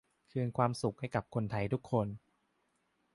[0.31, 2.07] คืนความสุขให้กับคนไทยทุกคน